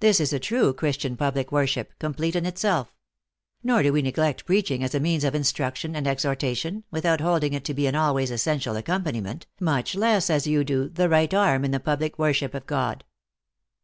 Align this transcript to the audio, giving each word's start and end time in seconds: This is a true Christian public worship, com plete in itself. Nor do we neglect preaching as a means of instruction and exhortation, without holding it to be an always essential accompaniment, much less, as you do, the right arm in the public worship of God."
This 0.00 0.18
is 0.18 0.32
a 0.32 0.40
true 0.40 0.74
Christian 0.74 1.16
public 1.16 1.52
worship, 1.52 1.92
com 2.00 2.14
plete 2.14 2.34
in 2.34 2.46
itself. 2.46 2.92
Nor 3.62 3.84
do 3.84 3.92
we 3.92 4.02
neglect 4.02 4.44
preaching 4.44 4.82
as 4.82 4.92
a 4.92 4.98
means 4.98 5.22
of 5.22 5.36
instruction 5.36 5.94
and 5.94 6.04
exhortation, 6.04 6.82
without 6.90 7.20
holding 7.20 7.52
it 7.52 7.64
to 7.66 7.72
be 7.74 7.86
an 7.86 7.94
always 7.94 8.32
essential 8.32 8.74
accompaniment, 8.74 9.46
much 9.60 9.94
less, 9.94 10.30
as 10.30 10.48
you 10.48 10.64
do, 10.64 10.88
the 10.88 11.08
right 11.08 11.32
arm 11.32 11.64
in 11.64 11.70
the 11.70 11.78
public 11.78 12.18
worship 12.18 12.54
of 12.54 12.66
God." 12.66 13.04